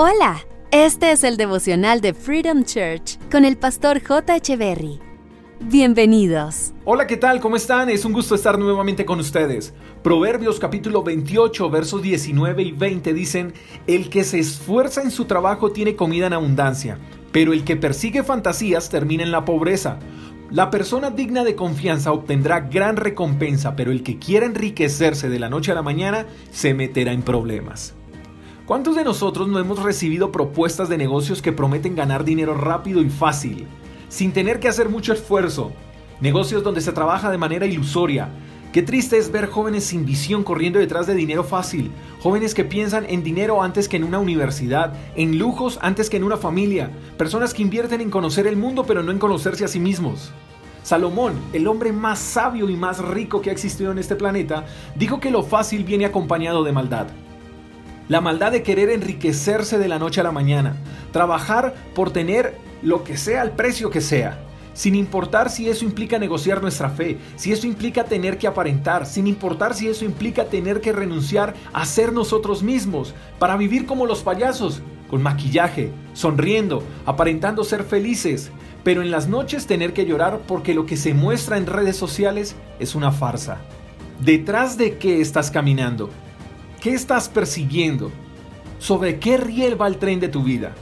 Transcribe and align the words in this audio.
Hola, 0.00 0.46
este 0.70 1.10
es 1.10 1.24
el 1.24 1.36
devocional 1.36 2.00
de 2.00 2.14
Freedom 2.14 2.62
Church 2.62 3.18
con 3.32 3.44
el 3.44 3.56
pastor 3.56 4.00
J. 4.00 4.38
Berry. 4.56 5.00
Bienvenidos. 5.58 6.72
Hola, 6.84 7.08
¿qué 7.08 7.16
tal? 7.16 7.40
¿Cómo 7.40 7.56
están? 7.56 7.90
Es 7.90 8.04
un 8.04 8.12
gusto 8.12 8.36
estar 8.36 8.60
nuevamente 8.60 9.04
con 9.04 9.18
ustedes. 9.18 9.74
Proverbios 10.04 10.60
capítulo 10.60 11.02
28, 11.02 11.68
versos 11.68 12.00
19 12.00 12.62
y 12.62 12.70
20 12.70 13.12
dicen, 13.12 13.54
El 13.88 14.08
que 14.08 14.22
se 14.22 14.38
esfuerza 14.38 15.02
en 15.02 15.10
su 15.10 15.24
trabajo 15.24 15.72
tiene 15.72 15.96
comida 15.96 16.28
en 16.28 16.34
abundancia, 16.34 17.00
pero 17.32 17.52
el 17.52 17.64
que 17.64 17.74
persigue 17.74 18.22
fantasías 18.22 18.90
termina 18.90 19.24
en 19.24 19.32
la 19.32 19.44
pobreza. 19.44 19.98
La 20.52 20.70
persona 20.70 21.10
digna 21.10 21.42
de 21.42 21.56
confianza 21.56 22.12
obtendrá 22.12 22.60
gran 22.60 22.94
recompensa, 22.94 23.74
pero 23.74 23.90
el 23.90 24.04
que 24.04 24.20
quiera 24.20 24.46
enriquecerse 24.46 25.28
de 25.28 25.40
la 25.40 25.48
noche 25.48 25.72
a 25.72 25.74
la 25.74 25.82
mañana 25.82 26.28
se 26.52 26.72
meterá 26.72 27.10
en 27.10 27.22
problemas. 27.22 27.97
¿Cuántos 28.68 28.96
de 28.96 29.02
nosotros 29.02 29.48
no 29.48 29.58
hemos 29.58 29.82
recibido 29.82 30.30
propuestas 30.30 30.90
de 30.90 30.98
negocios 30.98 31.40
que 31.40 31.54
prometen 31.54 31.96
ganar 31.96 32.22
dinero 32.22 32.52
rápido 32.52 33.00
y 33.00 33.08
fácil, 33.08 33.66
sin 34.10 34.30
tener 34.30 34.60
que 34.60 34.68
hacer 34.68 34.90
mucho 34.90 35.14
esfuerzo? 35.14 35.72
Negocios 36.20 36.62
donde 36.62 36.82
se 36.82 36.92
trabaja 36.92 37.30
de 37.30 37.38
manera 37.38 37.64
ilusoria. 37.64 38.28
Qué 38.70 38.82
triste 38.82 39.16
es 39.16 39.32
ver 39.32 39.46
jóvenes 39.46 39.84
sin 39.84 40.04
visión 40.04 40.44
corriendo 40.44 40.78
detrás 40.78 41.06
de 41.06 41.14
dinero 41.14 41.44
fácil, 41.44 41.90
jóvenes 42.20 42.52
que 42.52 42.62
piensan 42.66 43.06
en 43.08 43.24
dinero 43.24 43.62
antes 43.62 43.88
que 43.88 43.96
en 43.96 44.04
una 44.04 44.18
universidad, 44.18 44.92
en 45.16 45.38
lujos 45.38 45.78
antes 45.80 46.10
que 46.10 46.18
en 46.18 46.24
una 46.24 46.36
familia, 46.36 46.90
personas 47.16 47.54
que 47.54 47.62
invierten 47.62 48.02
en 48.02 48.10
conocer 48.10 48.46
el 48.46 48.58
mundo 48.58 48.84
pero 48.84 49.02
no 49.02 49.12
en 49.12 49.18
conocerse 49.18 49.64
a 49.64 49.68
sí 49.68 49.80
mismos. 49.80 50.30
Salomón, 50.82 51.32
el 51.54 51.68
hombre 51.68 51.90
más 51.90 52.18
sabio 52.18 52.68
y 52.68 52.76
más 52.76 52.98
rico 52.98 53.40
que 53.40 53.48
ha 53.48 53.54
existido 53.54 53.92
en 53.92 53.98
este 53.98 54.14
planeta, 54.14 54.66
dijo 54.94 55.20
que 55.20 55.30
lo 55.30 55.42
fácil 55.42 55.84
viene 55.84 56.04
acompañado 56.04 56.62
de 56.64 56.72
maldad. 56.72 57.06
La 58.08 58.22
maldad 58.22 58.52
de 58.52 58.62
querer 58.62 58.88
enriquecerse 58.88 59.78
de 59.78 59.86
la 59.86 59.98
noche 59.98 60.22
a 60.22 60.24
la 60.24 60.32
mañana. 60.32 60.76
Trabajar 61.12 61.74
por 61.94 62.10
tener 62.10 62.56
lo 62.82 63.04
que 63.04 63.18
sea 63.18 63.42
al 63.42 63.52
precio 63.52 63.90
que 63.90 64.00
sea. 64.00 64.40
Sin 64.72 64.94
importar 64.94 65.50
si 65.50 65.68
eso 65.68 65.84
implica 65.84 66.18
negociar 66.18 66.62
nuestra 66.62 66.88
fe, 66.88 67.18
si 67.36 67.52
eso 67.52 67.66
implica 67.66 68.04
tener 68.04 68.38
que 68.38 68.46
aparentar, 68.46 69.04
sin 69.04 69.26
importar 69.26 69.74
si 69.74 69.88
eso 69.88 70.06
implica 70.06 70.46
tener 70.46 70.80
que 70.80 70.92
renunciar 70.92 71.54
a 71.74 71.84
ser 71.84 72.12
nosotros 72.12 72.62
mismos, 72.62 73.12
para 73.38 73.56
vivir 73.56 73.84
como 73.84 74.06
los 74.06 74.22
payasos, 74.22 74.80
con 75.10 75.20
maquillaje, 75.20 75.90
sonriendo, 76.14 76.82
aparentando 77.04 77.64
ser 77.64 77.82
felices, 77.82 78.50
pero 78.84 79.02
en 79.02 79.10
las 79.10 79.28
noches 79.28 79.66
tener 79.66 79.92
que 79.92 80.06
llorar 80.06 80.40
porque 80.46 80.74
lo 80.74 80.86
que 80.86 80.96
se 80.96 81.12
muestra 81.12 81.58
en 81.58 81.66
redes 81.66 81.96
sociales 81.96 82.54
es 82.78 82.94
una 82.94 83.10
farsa. 83.10 83.58
¿Detrás 84.20 84.78
de 84.78 84.96
qué 84.96 85.20
estás 85.20 85.50
caminando? 85.50 86.08
¿Qué 86.80 86.94
estás 86.94 87.28
persiguiendo? 87.28 88.12
¿Sobre 88.78 89.18
qué 89.18 89.36
riel 89.36 89.80
va 89.80 89.88
el 89.88 89.98
tren 89.98 90.20
de 90.20 90.28
tu 90.28 90.44
vida? 90.44 90.76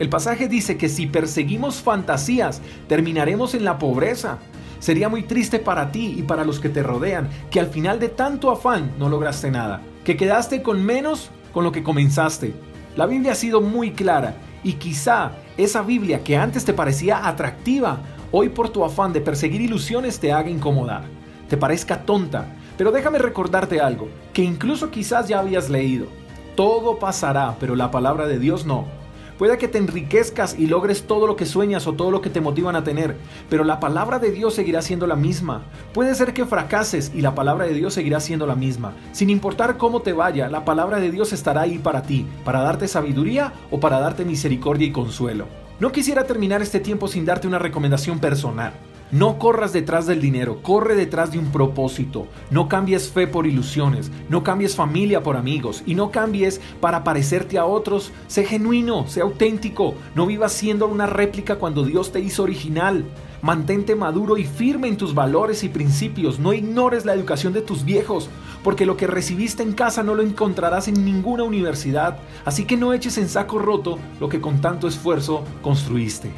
El 0.00 0.08
pasaje 0.08 0.48
dice 0.48 0.76
que 0.76 0.88
si 0.88 1.06
perseguimos 1.06 1.76
fantasías, 1.76 2.60
terminaremos 2.88 3.54
en 3.54 3.64
la 3.64 3.78
pobreza. 3.78 4.40
Sería 4.80 5.08
muy 5.08 5.22
triste 5.22 5.60
para 5.60 5.92
ti 5.92 6.16
y 6.18 6.22
para 6.24 6.44
los 6.44 6.58
que 6.58 6.68
te 6.68 6.82
rodean 6.82 7.28
que 7.48 7.60
al 7.60 7.68
final 7.68 8.00
de 8.00 8.08
tanto 8.08 8.50
afán 8.50 8.90
no 8.98 9.08
lograste 9.08 9.52
nada, 9.52 9.82
que 10.04 10.16
quedaste 10.16 10.62
con 10.62 10.84
menos 10.84 11.30
con 11.52 11.62
lo 11.62 11.70
que 11.70 11.84
comenzaste. 11.84 12.52
La 12.96 13.06
Biblia 13.06 13.30
ha 13.30 13.36
sido 13.36 13.60
muy 13.60 13.92
clara 13.92 14.34
y 14.64 14.72
quizá 14.72 15.30
esa 15.56 15.82
Biblia 15.82 16.24
que 16.24 16.36
antes 16.36 16.64
te 16.64 16.72
parecía 16.72 17.28
atractiva, 17.28 18.00
hoy 18.32 18.48
por 18.48 18.70
tu 18.70 18.84
afán 18.84 19.12
de 19.12 19.20
perseguir 19.20 19.60
ilusiones 19.60 20.18
te 20.18 20.32
haga 20.32 20.50
incomodar, 20.50 21.04
te 21.48 21.56
parezca 21.56 22.02
tonta, 22.02 22.48
pero 22.76 22.92
déjame 22.92 23.18
recordarte 23.18 23.80
algo, 23.80 24.08
que 24.32 24.42
incluso 24.42 24.90
quizás 24.90 25.28
ya 25.28 25.40
habías 25.40 25.70
leído. 25.70 26.06
Todo 26.54 26.98
pasará, 26.98 27.56
pero 27.60 27.76
la 27.76 27.90
palabra 27.90 28.26
de 28.26 28.38
Dios 28.38 28.64
no. 28.66 28.86
Puede 29.38 29.58
que 29.58 29.68
te 29.68 29.76
enriquezcas 29.76 30.58
y 30.58 30.66
logres 30.66 31.06
todo 31.06 31.26
lo 31.26 31.36
que 31.36 31.44
sueñas 31.44 31.86
o 31.86 31.92
todo 31.92 32.10
lo 32.10 32.22
que 32.22 32.30
te 32.30 32.40
motivan 32.40 32.74
a 32.74 32.84
tener, 32.84 33.16
pero 33.50 33.64
la 33.64 33.80
palabra 33.80 34.18
de 34.18 34.30
Dios 34.30 34.54
seguirá 34.54 34.80
siendo 34.80 35.06
la 35.06 35.14
misma. 35.14 35.64
Puede 35.92 36.14
ser 36.14 36.32
que 36.32 36.46
fracases 36.46 37.12
y 37.14 37.20
la 37.20 37.34
palabra 37.34 37.66
de 37.66 37.74
Dios 37.74 37.92
seguirá 37.92 38.18
siendo 38.20 38.46
la 38.46 38.54
misma. 38.54 38.94
Sin 39.12 39.28
importar 39.28 39.76
cómo 39.76 40.00
te 40.00 40.14
vaya, 40.14 40.48
la 40.48 40.64
palabra 40.64 41.00
de 41.00 41.10
Dios 41.10 41.34
estará 41.34 41.62
ahí 41.62 41.78
para 41.78 42.00
ti, 42.00 42.26
para 42.46 42.62
darte 42.62 42.88
sabiduría 42.88 43.52
o 43.70 43.78
para 43.78 44.00
darte 44.00 44.24
misericordia 44.24 44.86
y 44.86 44.92
consuelo. 44.92 45.46
No 45.80 45.92
quisiera 45.92 46.24
terminar 46.24 46.62
este 46.62 46.80
tiempo 46.80 47.06
sin 47.06 47.26
darte 47.26 47.46
una 47.46 47.58
recomendación 47.58 48.18
personal. 48.18 48.72
No 49.12 49.38
corras 49.38 49.72
detrás 49.72 50.06
del 50.06 50.20
dinero, 50.20 50.62
corre 50.62 50.96
detrás 50.96 51.30
de 51.30 51.38
un 51.38 51.52
propósito. 51.52 52.26
No 52.50 52.68
cambies 52.68 53.08
fe 53.08 53.28
por 53.28 53.46
ilusiones, 53.46 54.10
no 54.28 54.42
cambies 54.42 54.74
familia 54.74 55.22
por 55.22 55.36
amigos 55.36 55.84
y 55.86 55.94
no 55.94 56.10
cambies 56.10 56.60
para 56.80 57.04
parecerte 57.04 57.56
a 57.56 57.66
otros. 57.66 58.10
Sé 58.26 58.44
genuino, 58.44 59.06
sé 59.06 59.20
auténtico, 59.20 59.94
no 60.16 60.26
vivas 60.26 60.52
siendo 60.52 60.88
una 60.88 61.06
réplica 61.06 61.54
cuando 61.54 61.84
Dios 61.84 62.10
te 62.10 62.18
hizo 62.18 62.42
original. 62.42 63.04
Mantente 63.42 63.94
maduro 63.94 64.38
y 64.38 64.44
firme 64.44 64.88
en 64.88 64.96
tus 64.96 65.14
valores 65.14 65.62
y 65.62 65.68
principios. 65.68 66.40
No 66.40 66.52
ignores 66.52 67.04
la 67.04 67.14
educación 67.14 67.52
de 67.52 67.62
tus 67.62 67.84
viejos, 67.84 68.28
porque 68.64 68.86
lo 68.86 68.96
que 68.96 69.06
recibiste 69.06 69.62
en 69.62 69.72
casa 69.72 70.02
no 70.02 70.16
lo 70.16 70.22
encontrarás 70.22 70.88
en 70.88 71.04
ninguna 71.04 71.44
universidad. 71.44 72.18
Así 72.44 72.64
que 72.64 72.76
no 72.76 72.92
eches 72.92 73.18
en 73.18 73.28
saco 73.28 73.60
roto 73.60 74.00
lo 74.18 74.28
que 74.28 74.40
con 74.40 74.60
tanto 74.60 74.88
esfuerzo 74.88 75.44
construiste. 75.62 76.32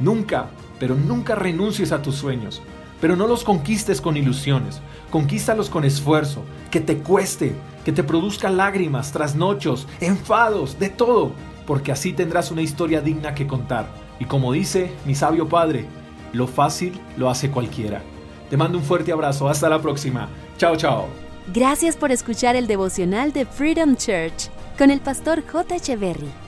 Nunca 0.00 0.48
pero 0.78 0.94
nunca 0.94 1.34
renuncies 1.34 1.92
a 1.92 2.02
tus 2.02 2.16
sueños. 2.16 2.62
Pero 3.00 3.14
no 3.16 3.26
los 3.26 3.44
conquistes 3.44 4.00
con 4.00 4.16
ilusiones, 4.16 4.80
conquístalos 5.10 5.70
con 5.70 5.84
esfuerzo, 5.84 6.42
que 6.70 6.80
te 6.80 6.98
cueste, 6.98 7.54
que 7.84 7.92
te 7.92 8.02
produzca 8.02 8.50
lágrimas, 8.50 9.12
trasnochos, 9.12 9.86
enfados, 10.00 10.78
de 10.78 10.88
todo, 10.88 11.32
porque 11.66 11.92
así 11.92 12.12
tendrás 12.12 12.50
una 12.50 12.62
historia 12.62 13.00
digna 13.00 13.34
que 13.34 13.46
contar. 13.46 13.88
Y 14.18 14.24
como 14.24 14.52
dice 14.52 14.90
mi 15.04 15.14
sabio 15.14 15.48
padre, 15.48 15.86
lo 16.32 16.46
fácil 16.46 16.98
lo 17.16 17.30
hace 17.30 17.50
cualquiera. 17.50 18.02
Te 18.50 18.56
mando 18.56 18.78
un 18.78 18.84
fuerte 18.84 19.12
abrazo, 19.12 19.48
hasta 19.48 19.68
la 19.68 19.80
próxima. 19.80 20.28
Chao, 20.56 20.76
chao. 20.76 21.06
Gracias 21.52 21.96
por 21.96 22.12
escuchar 22.12 22.56
el 22.56 22.66
devocional 22.66 23.32
de 23.32 23.46
Freedom 23.46 23.96
Church 23.96 24.50
con 24.76 24.90
el 24.90 25.00
pastor 25.00 25.42
J. 25.46 25.76
Echeverry. 25.76 26.47